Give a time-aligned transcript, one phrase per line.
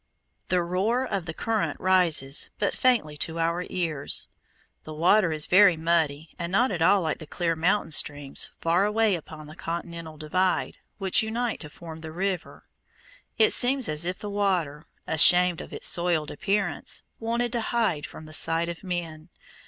[0.47, 4.27] The roar of the current rises but faintly to our ears.
[4.83, 8.83] The water is very muddy and not at all like the clear mountain streams, far
[8.85, 12.65] away upon the continental divide, which unite to form the river.
[13.37, 18.25] It seems as if the water, ashamed of its soiled appearance, wanted to hide from
[18.25, 19.29] the sight of men.